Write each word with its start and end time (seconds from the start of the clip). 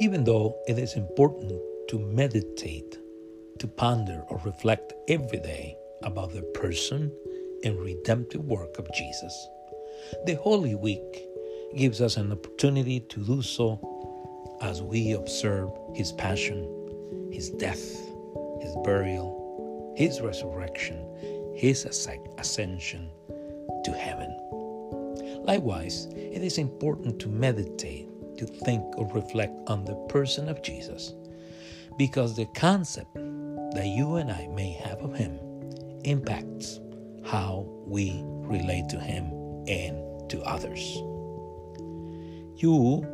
Even 0.00 0.24
though 0.24 0.56
it 0.68 0.78
is 0.78 0.94
important 0.94 1.52
to 1.88 1.98
meditate, 1.98 2.98
to 3.58 3.66
ponder 3.66 4.22
or 4.28 4.40
reflect 4.44 4.92
every 5.08 5.40
day 5.40 5.76
about 6.04 6.32
the 6.32 6.42
person 6.54 7.12
and 7.64 7.76
redemptive 7.80 8.44
work 8.44 8.78
of 8.78 8.86
Jesus, 8.94 9.48
the 10.24 10.36
Holy 10.36 10.76
Week 10.76 11.26
gives 11.76 12.00
us 12.00 12.16
an 12.16 12.30
opportunity 12.30 13.00
to 13.00 13.24
do 13.24 13.42
so 13.42 13.80
as 14.62 14.82
we 14.82 15.12
observe 15.12 15.70
his 15.94 16.12
passion, 16.12 17.28
his 17.32 17.50
death, 17.50 17.84
his 18.60 18.74
burial, 18.84 19.94
his 19.96 20.20
resurrection, 20.20 21.04
his 21.56 21.84
ascension 22.38 23.10
to 23.84 23.92
heaven. 23.92 24.32
Likewise, 25.42 26.06
it 26.14 26.42
is 26.42 26.58
important 26.58 27.18
to 27.18 27.28
meditate, 27.28 28.08
to 28.38 28.46
think 28.46 28.82
or 28.96 29.06
reflect 29.12 29.52
on 29.68 29.84
the 29.84 29.94
person 30.08 30.48
of 30.48 30.62
Jesus, 30.62 31.14
because 31.96 32.36
the 32.36 32.46
concept 32.54 33.14
that 33.14 33.86
you 33.86 34.16
and 34.16 34.30
I 34.30 34.48
may 34.48 34.72
have 34.72 35.00
of 35.00 35.14
him 35.14 35.38
impacts 36.04 36.80
how 37.24 37.66
we 37.86 38.22
relate 38.24 38.88
to 38.90 38.98
him 38.98 39.24
and 39.68 40.30
to 40.30 40.40
others. 40.42 40.80
You 42.56 43.04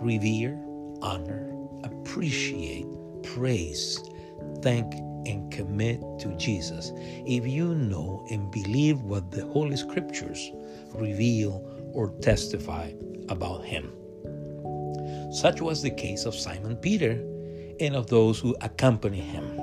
revere, 0.00 0.60
honor, 1.00 1.52
appreciate, 1.84 2.86
praise, 3.22 4.02
thank, 4.60 4.92
and 5.26 5.50
commit 5.52 6.00
to 6.18 6.36
Jesus 6.36 6.92
if 6.96 7.46
you 7.46 7.74
know 7.74 8.26
and 8.30 8.50
believe 8.50 9.00
what 9.02 9.30
the 9.30 9.46
Holy 9.46 9.76
Scriptures 9.76 10.50
reveal 10.94 11.64
or 11.94 12.10
testify 12.20 12.92
about 13.28 13.64
him. 13.64 13.92
Such 15.32 15.62
was 15.62 15.80
the 15.80 15.90
case 15.90 16.26
of 16.26 16.34
Simon 16.34 16.76
Peter 16.76 17.12
and 17.80 17.96
of 17.96 18.06
those 18.06 18.38
who 18.38 18.54
accompany 18.60 19.20
him. 19.20 19.56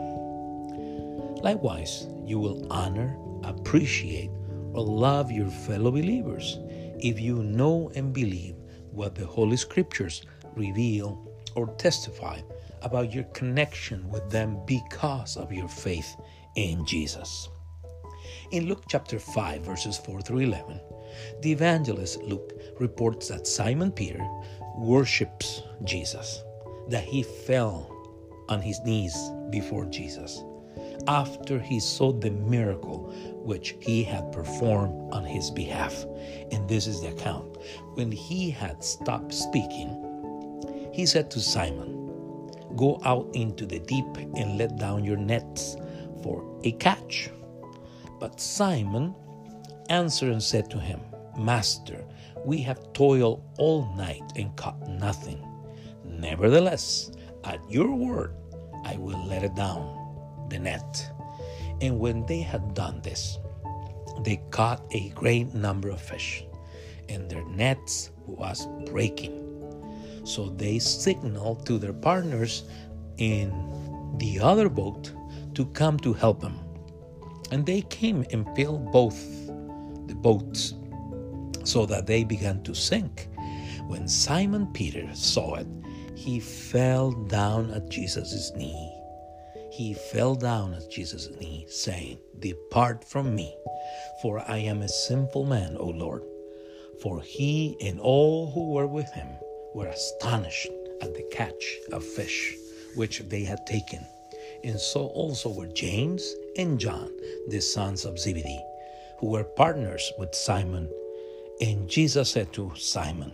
Likewise, 1.35 2.07
you 2.25 2.39
will 2.39 2.65
honor, 2.71 3.15
appreciate, 3.43 4.31
or 4.73 4.83
love 4.83 5.31
your 5.31 5.49
fellow 5.49 5.91
believers 5.91 6.57
if 6.99 7.19
you 7.19 7.43
know 7.43 7.91
and 7.93 8.11
believe 8.11 8.55
what 8.91 9.13
the 9.13 9.27
Holy 9.27 9.57
Scriptures 9.57 10.23
reveal 10.55 11.31
or 11.53 11.67
testify 11.75 12.39
about 12.81 13.13
your 13.13 13.25
connection 13.25 14.09
with 14.09 14.27
them 14.31 14.59
because 14.65 15.37
of 15.37 15.53
your 15.53 15.67
faith 15.67 16.15
in 16.55 16.83
Jesus. 16.83 17.47
In 18.51 18.65
Luke 18.65 18.85
chapter 18.89 19.19
5, 19.19 19.61
verses 19.61 19.97
4 19.97 20.21
through 20.21 20.39
11, 20.39 20.81
the 21.41 21.51
evangelist 21.51 22.21
Luke 22.23 22.53
reports 22.79 23.27
that 23.27 23.47
Simon 23.47 23.91
Peter 23.91 24.25
worships 24.79 25.63
Jesus, 25.83 26.43
that 26.89 27.03
he 27.03 27.23
fell 27.23 27.95
on 28.49 28.61
his 28.61 28.79
knees 28.81 29.15
before 29.51 29.85
Jesus 29.85 30.43
after 31.07 31.59
he 31.59 31.79
saw 31.79 32.11
the 32.11 32.29
miracle 32.29 33.11
which 33.43 33.75
he 33.79 34.03
had 34.03 34.31
performed 34.31 35.11
on 35.13 35.23
his 35.23 35.49
behalf. 35.49 36.05
And 36.51 36.67
this 36.67 36.87
is 36.87 37.01
the 37.01 37.09
account. 37.09 37.57
When 37.95 38.11
he 38.11 38.49
had 38.51 38.83
stopped 38.83 39.33
speaking, 39.33 40.89
he 40.93 41.05
said 41.05 41.31
to 41.31 41.39
Simon, 41.39 41.95
Go 42.75 43.01
out 43.03 43.27
into 43.33 43.65
the 43.65 43.79
deep 43.79 44.05
and 44.35 44.57
let 44.57 44.77
down 44.77 45.03
your 45.03 45.17
nets 45.17 45.75
for 46.21 46.59
a 46.63 46.71
catch. 46.73 47.29
But 48.19 48.39
Simon 48.39 49.15
answered 49.89 50.29
and 50.29 50.43
said 50.43 50.69
to 50.69 50.79
him, 50.79 50.99
Master, 51.39 52.05
we 52.45 52.57
have 52.59 52.93
toiled 52.93 53.43
all 53.57 53.93
night 53.95 54.23
and 54.35 54.55
caught 54.55 54.87
nothing. 54.87 55.45
Nevertheless, 56.03 57.11
at 57.43 57.59
your 57.69 57.95
word, 57.95 58.35
I 58.83 58.97
will 58.97 59.25
let 59.25 59.43
it 59.43 59.55
down 59.55 60.47
the 60.49 60.59
net. 60.59 61.11
And 61.81 61.99
when 61.99 62.25
they 62.25 62.41
had 62.41 62.73
done 62.73 63.01
this, 63.01 63.39
they 64.23 64.41
caught 64.51 64.85
a 64.91 65.09
great 65.09 65.53
number 65.53 65.89
of 65.89 66.01
fish, 66.01 66.43
and 67.07 67.29
their 67.29 67.45
nets 67.45 68.11
was 68.25 68.67
breaking. 68.85 69.35
So 70.25 70.49
they 70.49 70.79
signaled 70.79 71.65
to 71.65 71.77
their 71.77 71.93
partners 71.93 72.63
in 73.17 73.51
the 74.17 74.39
other 74.39 74.69
boat 74.69 75.13
to 75.55 75.65
come 75.67 75.97
to 75.99 76.13
help 76.13 76.41
them. 76.41 76.59
And 77.51 77.65
they 77.65 77.81
came 77.83 78.25
and 78.31 78.45
filled 78.55 78.91
both 78.91 79.17
the 80.07 80.15
boats 80.15 80.73
so 81.69 81.85
that 81.85 82.07
they 82.07 82.23
began 82.23 82.63
to 82.63 82.73
sink. 82.73 83.27
When 83.87 84.07
Simon 84.07 84.67
Peter 84.73 85.07
saw 85.13 85.55
it, 85.55 85.67
he 86.15 86.39
fell 86.39 87.11
down 87.11 87.71
at 87.71 87.89
Jesus' 87.89 88.51
knee 88.55 88.99
he 89.79 89.93
fell 89.93 90.35
down 90.35 90.73
at 90.73 90.91
Jesus' 90.91 91.29
knee, 91.39 91.65
saying, 91.69 92.19
Depart 92.39 93.01
from 93.01 93.33
me, 93.33 93.55
for 94.21 94.43
I 94.45 94.57
am 94.57 94.81
a 94.81 94.89
sinful 94.89 95.45
man, 95.45 95.77
O 95.77 95.85
Lord. 95.85 96.21
For 97.01 97.21
he 97.21 97.77
and 97.79 97.97
all 97.97 98.51
who 98.51 98.71
were 98.71 98.87
with 98.87 99.09
him 99.13 99.29
were 99.73 99.87
astonished 99.87 100.67
at 101.01 101.13
the 101.13 101.23
catch 101.31 101.77
of 101.93 102.03
fish 102.03 102.57
which 102.95 103.19
they 103.29 103.45
had 103.45 103.65
taken. 103.65 104.05
And 104.65 104.77
so 104.77 105.05
also 105.07 105.49
were 105.49 105.67
James 105.67 106.35
and 106.57 106.77
John, 106.77 107.09
the 107.47 107.61
sons 107.61 108.03
of 108.03 108.19
Zebedee, 108.19 108.65
who 109.19 109.27
were 109.27 109.45
partners 109.45 110.11
with 110.17 110.35
Simon. 110.35 110.89
And 111.61 111.89
Jesus 111.89 112.31
said 112.31 112.53
to 112.53 112.71
Simon, 112.75 113.33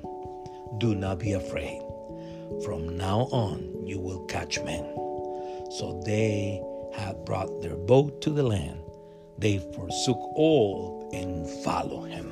Do 0.79 0.95
not 0.95 1.19
be 1.19 1.33
afraid. 1.33 1.81
From 2.63 2.97
now 2.97 3.27
on 3.31 3.85
you 3.85 3.99
will 3.99 4.25
catch 4.25 4.59
men. 4.61 4.83
So 5.77 6.01
they 6.05 6.61
had 6.95 7.23
brought 7.25 7.61
their 7.61 7.75
boat 7.75 8.21
to 8.21 8.31
the 8.31 8.41
land. 8.41 8.79
They 9.37 9.59
forsook 9.75 10.17
all 10.35 11.09
and 11.13 11.47
followed 11.63 12.09
him. 12.09 12.31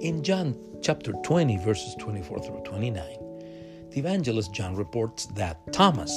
In 0.00 0.22
John 0.22 0.56
chapter 0.82 1.12
20, 1.24 1.58
verses 1.58 1.94
24 1.98 2.38
through 2.40 2.62
29, 2.64 3.04
the 3.90 3.98
evangelist 3.98 4.54
John 4.54 4.74
reports 4.74 5.26
that 5.34 5.70
Thomas 5.72 6.12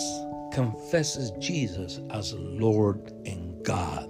confesses 0.54 1.32
Jesus 1.40 2.00
as 2.12 2.34
Lord 2.34 3.12
and 3.26 3.64
God 3.66 4.10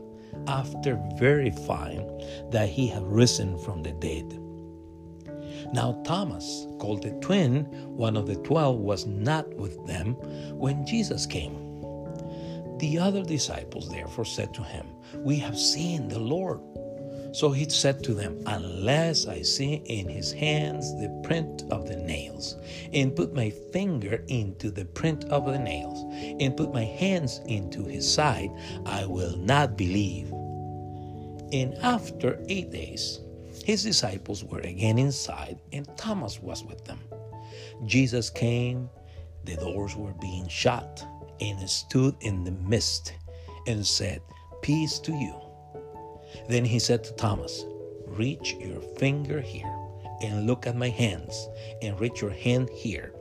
after 0.50 1.00
verifying 1.16 2.04
that 2.50 2.68
he 2.68 2.88
had 2.88 3.04
risen 3.04 3.56
from 3.60 3.84
the 3.84 3.92
dead. 3.92 4.40
Now, 5.72 6.02
Thomas, 6.04 6.66
called 6.80 7.04
the 7.04 7.12
twin, 7.22 7.66
one 7.96 8.18
of 8.18 8.26
the 8.26 8.38
twelve, 8.38 8.80
was 8.80 9.06
not 9.06 9.48
with 9.56 9.86
them 9.86 10.16
when 10.58 10.88
Jesus 10.88 11.28
came. 11.28 11.54
The 12.80 12.98
other 12.98 13.24
disciples 13.24 13.90
therefore 13.90 14.26
said 14.26 14.54
to 14.56 14.64
him, 14.64 14.88
We 15.18 15.36
have 15.38 15.58
seen 15.58 16.08
the 16.08 16.20
Lord. 16.20 16.62
So 17.32 17.52
he 17.52 17.70
said 17.70 18.04
to 18.06 18.16
them, 18.16 18.42
Unless 18.48 19.28
I 19.28 19.44
see 19.44 19.76
in 19.86 20.08
his 20.10 20.32
hands 20.32 20.96
the 20.96 21.10
print 21.24 21.64
of 21.70 21.88
the 21.88 21.98
nails, 21.98 22.56
and 22.92 23.16
put 23.16 23.36
my 23.36 23.52
finger 23.72 24.24
into 24.30 24.72
the 24.72 24.86
print 24.86 25.26
of 25.26 25.46
the 25.46 25.60
nails, 25.60 26.04
and 26.40 26.58
put 26.58 26.74
my 26.74 26.86
hands 26.86 27.42
into 27.46 27.84
his 27.84 28.12
side, 28.12 28.50
I 28.86 29.06
will 29.06 29.38
not 29.38 29.78
believe. 29.78 30.34
And 31.52 31.74
after 31.76 32.44
eight 32.48 32.72
days, 32.72 33.20
his 33.66 33.84
disciples 33.84 34.44
were 34.44 34.60
again 34.60 34.98
inside, 34.98 35.60
and 35.74 35.88
Thomas 35.98 36.42
was 36.42 36.64
with 36.64 36.86
them. 36.86 37.00
Jesus 37.86 38.30
came, 38.30 38.90
the 39.46 39.56
doors 39.56 39.96
were 39.96 40.14
being 40.14 40.48
shut 40.48 41.06
and 41.42 41.70
stood 41.70 42.16
in 42.22 42.44
the 42.44 42.52
midst 42.52 43.14
and 43.68 43.86
said, 43.86 44.22
Peace 44.62 45.00
to 45.00 45.12
you. 45.12 45.34
Then 46.48 46.66
he 46.66 46.80
said 46.80 47.04
to 47.06 47.14
Thomas, 47.14 47.66
Reach 48.06 48.56
your 48.60 48.82
finger 48.98 49.40
here 49.40 49.74
and 50.22 50.46
look 50.48 50.68
at 50.68 50.76
my 50.76 50.90
hands, 50.90 51.48
and 51.82 52.00
reach 52.00 52.22
your 52.22 52.32
hand 52.32 52.70
here 52.74 53.14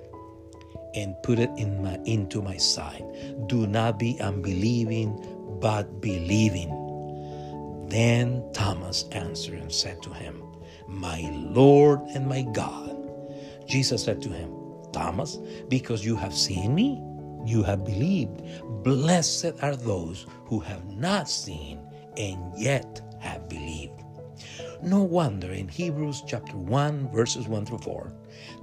and 0.94 1.14
put 1.23 1.38
it 1.38 1.50
in 1.56 1.82
my, 1.82 1.97
into 2.05 2.43
my 2.43 2.56
side. 2.56 3.05
Do 3.47 3.67
not 3.67 3.99
be 3.99 4.19
unbelieving, 4.20 5.58
but 5.61 6.00
believing. 6.00 6.77
Then 7.88 8.44
Thomas 8.52 9.05
answered 9.12 9.58
and 9.58 9.73
said 9.73 10.02
to 10.02 10.12
him, 10.12 10.43
My 10.87 11.20
Lord 11.32 12.00
and 12.14 12.29
my 12.29 12.43
God. 12.43 12.96
Jesus 13.67 14.05
said 14.05 14.23
to 14.23 14.29
him, 14.29 14.52
Thomas, 14.93 15.38
because 15.69 16.05
you 16.05 16.17
have 16.17 16.35
seen 16.35 16.75
me, 16.75 17.02
you 17.46 17.62
have 17.62 17.85
believed. 17.85 18.43
Blessed 18.82 19.62
are 19.62 19.76
those 19.76 20.26
who 20.46 20.61
have 20.61 20.87
not 20.87 21.29
seen 21.29 21.81
and 22.17 22.52
yet 22.56 23.00
have 23.20 23.49
believed. 23.49 24.02
No 24.82 25.02
wonder 25.02 25.52
in 25.52 25.67
Hebrews 25.67 26.23
chapter 26.26 26.56
1, 26.56 27.11
verses 27.11 27.49
1 27.49 27.67
through 27.67 27.79
4, 27.79 28.12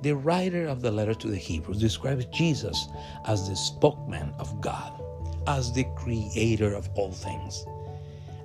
the 0.01 0.15
writer 0.15 0.65
of 0.65 0.81
the 0.81 0.91
letter 0.91 1.13
to 1.13 1.27
the 1.27 1.35
Hebrews 1.37 1.79
describes 1.79 2.25
Jesus 2.25 2.87
as 3.25 3.49
the 3.49 3.55
spokesman 3.55 4.33
of 4.39 4.61
God, 4.61 5.01
as 5.47 5.73
the 5.73 5.85
creator 5.95 6.73
of 6.73 6.89
all 6.95 7.11
things, 7.11 7.65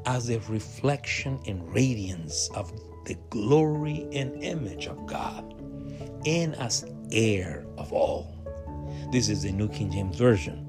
as 0.07 0.31
a 0.31 0.41
reflection 0.41 1.41
and 1.47 1.73
radiance 1.75 2.51
of 2.55 2.73
the 3.07 3.17
glory 3.31 4.07
and 4.13 4.43
image 4.43 4.87
of 4.87 5.07
God, 5.07 5.55
and 6.27 6.55
as 6.57 6.85
heir 7.13 7.67
of 7.79 7.93
all 7.93 8.35
This 9.13 9.29
is 9.29 9.43
the 9.43 9.53
New 9.53 9.69
King 9.69 9.91
James 9.91 10.17
Version. 10.17 10.67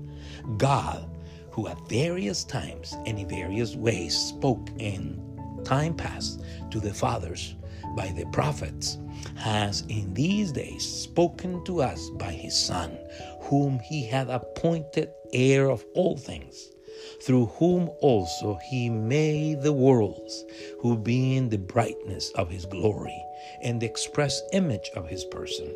God, 0.58 1.08
who 1.52 1.68
at 1.68 1.78
various 1.90 2.44
times 2.44 2.96
and 3.06 3.20
in 3.20 3.28
various 3.28 3.76
ways 3.76 4.18
spoke 4.18 4.70
in 4.80 5.22
time 5.64 5.96
past 5.96 6.42
to 6.72 6.80
the 6.80 6.94
fathers 6.94 7.56
by 7.96 8.12
the 8.14 8.26
prophets, 8.28 8.98
has 9.36 9.82
in 9.90 10.14
these 10.16 10.52
days 10.52 10.84
spoken 10.84 11.64
to 11.66 11.82
us 11.82 12.10
by 12.12 12.32
his 12.32 12.58
Son, 12.58 12.98
whom 13.42 13.80
he 13.80 14.08
had 14.08 14.30
appointed 14.30 15.10
heir 15.34 15.70
of 15.70 15.86
all 15.94 16.18
things, 16.18 16.72
through 17.22 17.48
whom 17.58 17.90
also 18.02 18.60
he 18.70 18.90
made 18.90 19.62
the 19.62 19.74
worlds, 19.74 20.46
who 20.80 20.98
being 20.98 21.50
the 21.50 21.58
brightness 21.58 22.30
of 22.32 22.50
his 22.50 22.66
glory 22.66 23.24
and 23.62 23.82
the 23.82 23.86
express 23.86 24.42
image 24.54 24.90
of 24.96 25.08
his 25.08 25.24
person, 25.26 25.72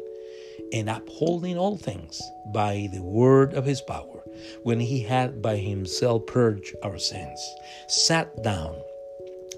and 0.74 0.90
upholding 0.90 1.58
all 1.58 1.78
things 1.78 2.22
by 2.54 2.90
the 2.92 3.02
word 3.02 3.54
of 3.54 3.66
his 3.66 3.82
power, 3.82 4.24
when 4.64 4.80
he 4.80 5.02
had 5.02 5.42
by 5.42 5.58
himself 5.58 6.26
purged 6.26 6.76
our 6.84 6.98
sins, 6.98 7.56
sat 7.88 8.44
down 8.44 8.76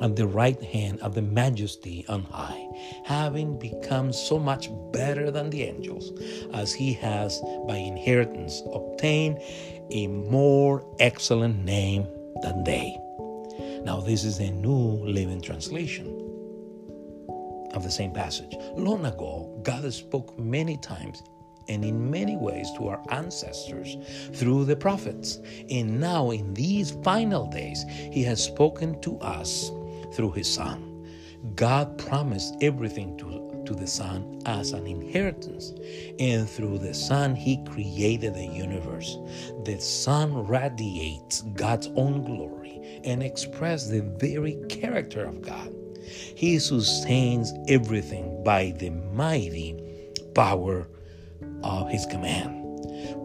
at 0.01 0.15
the 0.15 0.27
right 0.27 0.61
hand 0.61 0.99
of 1.01 1.15
the 1.15 1.21
majesty 1.21 2.05
on 2.07 2.23
high, 2.23 2.67
having 3.03 3.57
become 3.57 4.13
so 4.13 4.39
much 4.39 4.69
better 4.91 5.31
than 5.31 5.49
the 5.49 5.63
angels, 5.63 6.11
as 6.53 6.73
he 6.73 6.93
has 6.93 7.41
by 7.67 7.75
inheritance 7.75 8.61
obtained 8.73 9.39
a 9.91 10.07
more 10.07 10.85
excellent 10.99 11.63
name 11.63 12.07
than 12.41 12.63
they. 12.63 12.97
Now, 13.83 14.01
this 14.01 14.23
is 14.23 14.39
a 14.39 14.51
new 14.51 15.03
living 15.05 15.41
translation 15.41 16.07
of 17.73 17.83
the 17.83 17.91
same 17.91 18.11
passage. 18.11 18.55
Long 18.75 19.05
ago, 19.05 19.59
God 19.63 19.91
spoke 19.93 20.37
many 20.37 20.77
times 20.77 21.23
and 21.69 21.83
in 21.83 22.09
many 22.09 22.35
ways 22.37 22.69
to 22.77 22.87
our 22.87 23.03
ancestors 23.09 23.97
through 24.33 24.65
the 24.65 24.75
prophets. 24.75 25.39
And 25.69 25.99
now, 25.99 26.31
in 26.31 26.53
these 26.53 26.91
final 27.03 27.45
days, 27.47 27.83
He 28.11 28.23
has 28.23 28.43
spoken 28.43 28.99
to 29.01 29.17
us 29.19 29.71
through 30.13 30.31
his 30.31 30.51
Son. 30.51 30.97
God 31.55 31.97
promised 31.97 32.55
everything 32.61 33.17
to, 33.17 33.63
to 33.65 33.73
the 33.73 33.87
Son 33.87 34.41
as 34.45 34.71
an 34.71 34.87
inheritance, 34.87 35.73
and 36.19 36.49
through 36.49 36.79
the 36.79 36.93
Son, 36.93 37.35
He 37.35 37.63
created 37.65 38.33
the 38.33 38.45
universe. 38.45 39.17
The 39.63 39.79
Son 39.79 40.47
radiates 40.47 41.41
God's 41.53 41.87
own 41.95 42.23
glory 42.23 43.01
and 43.03 43.21
expresses 43.21 43.89
the 43.89 44.01
very 44.01 44.57
character 44.69 45.25
of 45.25 45.41
God. 45.41 45.73
He 46.03 46.59
sustains 46.59 47.53
everything 47.67 48.43
by 48.43 48.71
the 48.77 48.89
mighty 48.89 49.77
power 50.33 50.87
of 51.63 51.89
His 51.89 52.05
command. 52.05 52.63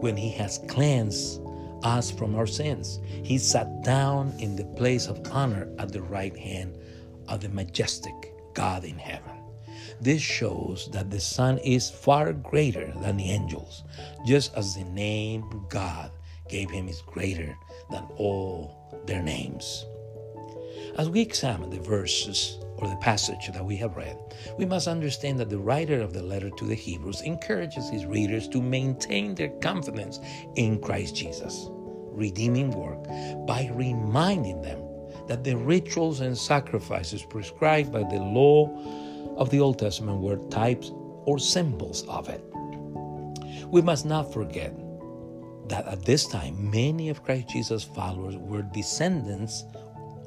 When 0.01 0.17
He 0.17 0.31
has 0.31 0.59
cleansed 0.67 1.42
us 1.83 2.11
from 2.11 2.35
our 2.35 2.47
sins. 2.47 2.99
He 3.23 3.37
sat 3.37 3.83
down 3.83 4.33
in 4.39 4.55
the 4.55 4.65
place 4.65 5.07
of 5.07 5.21
honor 5.31 5.69
at 5.79 5.91
the 5.91 6.01
right 6.01 6.37
hand 6.37 6.77
of 7.27 7.41
the 7.41 7.49
majestic 7.49 8.33
God 8.53 8.83
in 8.83 8.97
heaven. 8.97 9.31
This 10.01 10.21
shows 10.21 10.89
that 10.91 11.09
the 11.09 11.19
Son 11.19 11.57
is 11.59 11.89
far 11.89 12.33
greater 12.33 12.93
than 13.01 13.17
the 13.17 13.29
angels, 13.29 13.83
just 14.25 14.53
as 14.55 14.75
the 14.75 14.83
name 14.85 15.65
God 15.69 16.11
gave 16.49 16.69
him 16.69 16.87
is 16.87 17.01
greater 17.01 17.55
than 17.89 18.03
all 18.17 19.01
their 19.05 19.21
names. 19.21 19.85
As 20.97 21.09
we 21.09 21.21
examine 21.21 21.69
the 21.69 21.79
verses 21.79 22.57
or 22.83 22.89
the 22.89 22.95
passage 22.97 23.49
that 23.53 23.63
we 23.63 23.77
have 23.77 23.95
read, 23.95 24.17
we 24.57 24.65
must 24.65 24.87
understand 24.87 25.39
that 25.39 25.49
the 25.49 25.57
writer 25.57 26.01
of 26.01 26.13
the 26.13 26.21
letter 26.21 26.49
to 26.49 26.65
the 26.65 26.75
Hebrews 26.75 27.21
encourages 27.21 27.89
his 27.89 28.05
readers 28.05 28.47
to 28.49 28.61
maintain 28.61 29.35
their 29.35 29.49
confidence 29.61 30.19
in 30.55 30.81
Christ 30.81 31.15
Jesus' 31.15 31.67
redeeming 31.69 32.71
work 32.71 33.03
by 33.47 33.69
reminding 33.73 34.61
them 34.61 34.81
that 35.27 35.43
the 35.43 35.55
rituals 35.55 36.19
and 36.19 36.37
sacrifices 36.37 37.23
prescribed 37.23 37.91
by 37.91 38.03
the 38.03 38.19
law 38.19 38.69
of 39.37 39.49
the 39.49 39.59
Old 39.59 39.79
Testament 39.79 40.19
were 40.19 40.37
types 40.49 40.91
or 41.25 41.39
symbols 41.39 42.03
of 42.07 42.27
it. 42.27 42.43
We 43.67 43.81
must 43.81 44.05
not 44.05 44.33
forget 44.33 44.75
that 45.69 45.87
at 45.87 46.03
this 46.03 46.27
time, 46.27 46.69
many 46.69 47.09
of 47.09 47.23
Christ 47.23 47.49
Jesus' 47.49 47.83
followers 47.83 48.35
were 48.35 48.61
descendants 48.61 49.63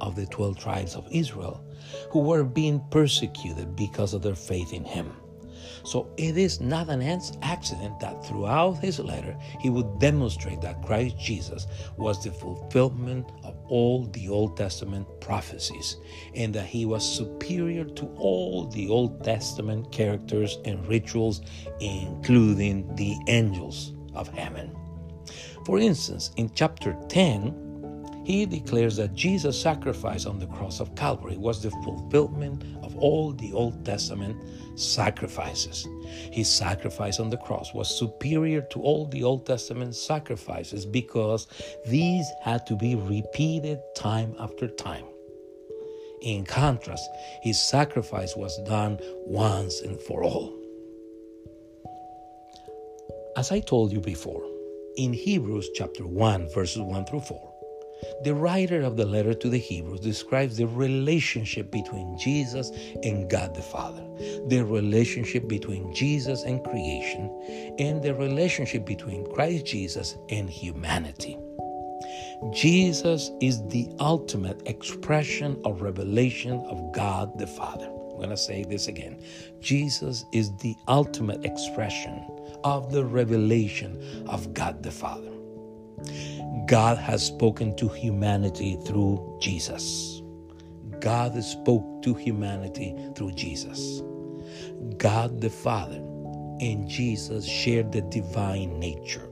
of 0.00 0.16
the 0.16 0.26
12 0.26 0.58
tribes 0.58 0.94
of 0.94 1.06
Israel 1.10 1.64
who 2.10 2.20
were 2.20 2.44
being 2.44 2.82
persecuted 2.90 3.76
because 3.76 4.14
of 4.14 4.22
their 4.22 4.34
faith 4.34 4.72
in 4.72 4.84
Him. 4.84 5.12
So 5.87 6.12
it 6.16 6.37
is 6.37 6.60
not 6.60 6.88
an 6.88 7.00
accident 7.43 8.00
that 8.00 8.25
throughout 8.26 8.78
his 8.78 8.98
letter 8.98 9.37
he 9.60 9.70
would 9.70 10.00
demonstrate 10.00 10.60
that 10.62 10.82
Christ 10.82 11.16
Jesus 11.16 11.69
was 11.96 12.22
the 12.22 12.32
fulfillment 12.32 13.31
of 13.44 13.56
all 13.69 14.06
the 14.06 14.28
Old 14.28 14.56
Testament 14.56 15.06
prophecies 15.20 15.96
and 16.34 16.52
that 16.54 16.66
he 16.66 16.87
was 16.87 17.08
superior 17.08 17.84
to 17.84 18.06
all 18.16 18.66
the 18.66 18.88
Old 18.88 19.22
Testament 19.22 19.92
characters 19.92 20.58
and 20.64 20.84
rituals, 20.88 21.42
including 21.81 22.92
the 22.96 23.16
angels 23.28 23.94
of 24.14 24.28
heaven. 24.28 24.76
For 25.64 25.78
instance, 25.78 26.32
in 26.37 26.50
chapter 26.54 26.96
10, 27.08 27.65
he 28.26 28.44
declares 28.44 28.96
that 28.96 29.14
Jesus' 29.14 29.62
sacrifice 29.62 30.26
on 30.26 30.40
the 30.40 30.49
cross 30.49 30.81
of 30.81 30.96
Calvary 30.96 31.37
was 31.37 31.62
the 31.62 31.70
fulfillment 31.84 32.64
of 32.82 32.96
all 32.96 33.31
the 33.31 33.52
Old 33.52 33.84
Testament 33.84 34.37
sacrifices. 34.75 35.87
His 36.32 36.50
sacrifice 36.50 37.20
on 37.20 37.31
the 37.31 37.37
cross 37.37 37.73
was 37.73 37.88
superior 37.96 38.62
to 38.62 38.82
all 38.82 39.06
the 39.06 39.23
Old 39.23 39.46
Testament 39.46 39.94
sacrifices 39.94 40.84
because 40.84 41.46
these 41.87 42.26
had 42.43 42.67
to 42.67 42.75
be 42.75 42.96
repeated 42.96 43.78
time 43.94 44.34
after 44.40 44.67
time. 44.67 45.05
In 46.20 46.44
contrast, 46.44 47.08
his 47.43 47.62
sacrifice 47.62 48.34
was 48.34 48.61
done 48.64 48.99
once 49.25 49.82
and 49.82 50.00
for 50.00 50.25
all. 50.25 50.52
As 53.37 53.52
I 53.52 53.61
told 53.61 53.93
you 53.93 54.00
before, 54.00 54.43
in 54.96 55.12
Hebrews 55.12 55.69
chapter 55.76 56.05
1, 56.05 56.49
verses 56.52 56.82
1 56.82 57.05
through 57.05 57.20
4, 57.20 57.56
the 58.22 58.34
writer 58.34 58.82
of 58.82 58.96
the 58.96 59.06
letter 59.06 59.34
to 59.34 59.48
the 59.48 59.58
Hebrews 59.58 60.00
describes 60.00 60.56
the 60.56 60.66
relationship 60.66 61.70
between 61.70 62.19
Jesus 62.19 62.70
and 63.02 63.28
God 63.31 63.54
the 63.54 63.62
Father, 63.62 64.04
the 64.48 64.64
relationship 64.64 65.49
between 65.49 65.94
Jesus 65.94 66.42
and 66.42 66.62
creation, 66.64 67.30
and 67.78 68.02
the 68.02 68.14
relationship 68.14 68.85
between 68.85 69.30
Christ 69.32 69.66
Jesus 69.66 70.16
and 70.30 70.49
humanity. 70.49 71.38
Jesus 72.52 73.30
is 73.40 73.66
the 73.68 73.88
ultimate 73.99 74.61
expression 74.66 75.61
of 75.64 75.82
revelation 75.82 76.61
of 76.68 76.92
God 76.92 77.38
the 77.38 77.47
Father. 77.47 77.87
I'm 77.87 78.16
going 78.16 78.30
to 78.30 78.37
say 78.37 78.64
this 78.64 78.88
again. 78.88 79.23
Jesus 79.61 80.25
is 80.32 80.54
the 80.59 80.75
ultimate 80.88 81.44
expression 81.44 82.26
of 82.64 82.92
the 82.92 83.04
revelation 83.04 84.26
of 84.28 84.52
God 84.54 84.82
the 84.82 84.90
Father. 84.90 85.36
God 86.66 86.99
has 86.99 87.25
spoken 87.25 87.76
to 87.76 87.88
humanity 87.88 88.76
through 88.85 89.38
Jesus. 89.40 90.20
God 90.99 91.40
spoke 91.44 92.02
to 92.02 92.12
humanity 92.12 92.96
through 93.14 93.32
Jesus. 93.32 94.02
God 94.96 95.40
the 95.40 95.50
Father 95.50 96.02
and 96.61 96.88
Jesus 96.88 97.46
shared 97.46 97.92
the 97.92 98.00
divine 98.00 98.80
nature. 98.80 99.28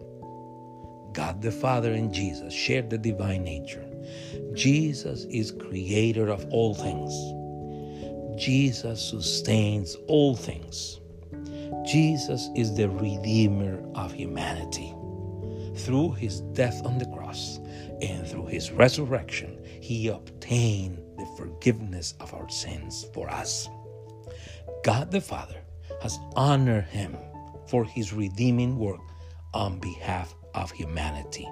God 1.12 1.42
the 1.42 1.50
Father 1.50 1.92
and 1.92 2.12
Jesus 2.12 2.54
shared 2.54 2.90
the 2.90 2.98
divine 2.98 3.42
nature. 3.42 3.84
Jesus 4.52 5.24
is 5.24 5.50
creator 5.50 6.28
of 6.28 6.46
all 6.50 6.74
things. 6.74 7.12
Jesus 8.40 9.10
sustains 9.10 9.96
all 10.06 10.36
things. 10.36 11.00
Jesus 11.84 12.48
is 12.54 12.76
the 12.76 12.88
redeemer 12.88 13.82
of 13.96 14.12
humanity. 14.12 14.94
Through 15.76 16.12
his 16.12 16.40
death 16.40 16.84
on 16.84 16.98
the 16.98 17.06
cross 17.06 17.58
and 18.00 18.26
through 18.26 18.46
his 18.46 18.70
resurrection, 18.70 19.62
he 19.80 20.08
obtained 20.08 20.98
the 21.18 21.26
forgiveness 21.36 22.14
of 22.20 22.32
our 22.34 22.48
sins 22.48 23.06
for 23.12 23.28
us. 23.28 23.68
God 24.84 25.10
the 25.10 25.20
Father 25.20 25.60
has 26.02 26.18
honored 26.36 26.84
him 26.84 27.16
for 27.68 27.84
his 27.84 28.12
redeeming 28.12 28.78
work 28.78 29.00
on 29.52 29.78
behalf 29.78 30.34
of 30.54 30.70
humanity. 30.70 31.48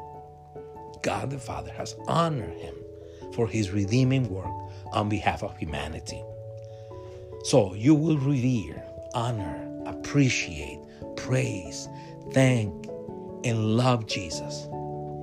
God 1.02 1.30
the 1.30 1.38
Father 1.38 1.72
has 1.72 1.96
honored 2.06 2.56
him 2.58 2.74
for 3.34 3.48
his 3.48 3.70
redeeming 3.70 4.28
work 4.28 4.52
on 4.92 5.08
behalf 5.08 5.42
of 5.42 5.56
humanity. 5.56 6.22
So 7.44 7.74
you 7.74 7.94
will 7.94 8.18
revere, 8.18 8.82
honor, 9.14 9.68
appreciate, 9.86 10.78
praise, 11.16 11.88
thank, 12.32 12.86
and 13.44 13.76
love 13.76 14.06
Jesus, 14.06 14.68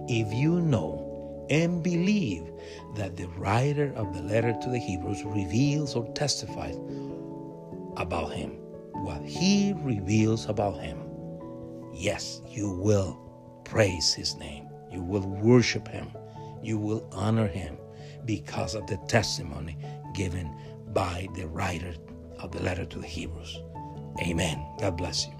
if 0.08 0.34
you 0.34 0.62
know 0.62 1.46
and 1.50 1.84
believe 1.84 2.52
that 2.96 3.18
the 3.18 3.28
writer 3.30 3.94
of 3.96 4.14
the 4.14 4.22
letter 4.22 4.56
to 4.62 4.70
the 4.70 4.80
Hebrews 4.80 5.24
reveals 5.24 5.96
or 5.96 6.12
testifies 6.14 6.78
about 7.98 8.34
him, 8.34 8.52
what 9.04 9.24
he 9.24 9.74
reveals 9.78 10.48
about 10.48 10.80
him, 10.80 11.00
yes, 11.94 12.42
you 12.48 12.72
will 12.72 13.18
praise 13.66 14.14
his 14.14 14.36
name. 14.36 14.68
You 14.92 15.02
will 15.02 15.28
worship 15.28 15.88
him. 15.88 16.12
You 16.64 16.78
will 16.78 17.08
honor 17.14 17.48
him 17.48 17.78
because 18.26 18.76
of 18.76 18.88
the 18.88 18.98
testimony 19.08 19.78
given 20.14 20.56
by 20.94 21.28
the 21.36 21.48
writer 21.48 21.94
of 22.40 22.52
the 22.52 22.62
letter 22.62 22.86
to 22.86 23.00
the 23.00 23.08
Hebrews. 23.08 23.60
Amen. 24.22 24.66
God 24.80 24.98
bless 24.98 25.28
you. 25.28 25.39